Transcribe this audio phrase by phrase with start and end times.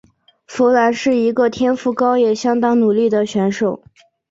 [0.47, 3.83] 佛兰是一个天赋高也相当努力的选手。